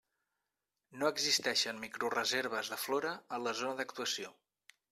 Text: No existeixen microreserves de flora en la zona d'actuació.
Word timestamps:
No 1.01 1.11
existeixen 1.15 1.83
microreserves 1.85 2.75
de 2.75 2.81
flora 2.87 3.15
en 3.39 3.47
la 3.49 3.57
zona 3.63 3.81
d'actuació. 3.83 4.35